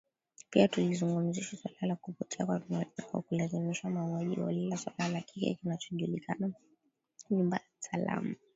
[0.49, 2.45] Pia tulizungumzia suala la kupotea
[3.11, 6.55] kwa kulazimishwa, mauaji holela, suala la kile kinachojulikana kama
[7.29, 8.35] “nyumba salama".